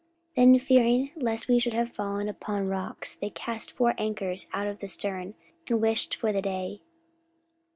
44:027:029 0.35 0.35
Then 0.35 0.59
fearing 0.59 1.11
lest 1.15 1.47
we 1.47 1.59
should 1.59 1.73
have 1.73 1.91
fallen 1.91 2.27
upon 2.27 2.65
rocks, 2.67 3.15
they 3.15 3.29
cast 3.29 3.71
four 3.71 3.93
anchors 3.99 4.47
out 4.51 4.65
of 4.65 4.79
the 4.79 4.87
stern, 4.87 5.35
and 5.67 5.79
wished 5.79 6.15
for 6.15 6.33
the 6.33 6.41
day. 6.41 6.81